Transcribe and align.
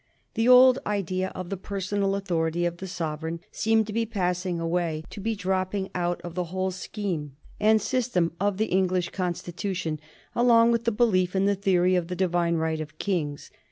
The 0.33 0.47
old 0.49 0.79
idea 0.83 1.31
of 1.35 1.51
the 1.51 1.57
personal 1.57 2.15
authority 2.15 2.65
of 2.65 2.77
the 2.77 2.87
sovereign 2.87 3.39
seemed 3.51 3.85
to 3.85 3.93
be 3.93 4.03
passing 4.07 4.59
away, 4.59 5.03
to 5.11 5.19
be 5.19 5.35
dropping 5.35 5.91
out 5.93 6.19
of 6.23 6.33
the 6.33 6.45
whole 6.45 6.71
scheme 6.71 7.35
and 7.59 7.79
system 7.79 8.31
of 8.39 8.57
the 8.57 8.65
English 8.73 9.09
Constitution 9.09 9.99
along 10.33 10.71
with 10.71 10.85
the 10.85 10.91
belief 10.91 11.35
in 11.35 11.45
the 11.45 11.53
theory 11.53 11.93
of 11.93 12.07
the 12.07 12.15
Divine 12.15 12.55
right 12.55 12.81
of 12.81 12.97
kings. 12.97 13.51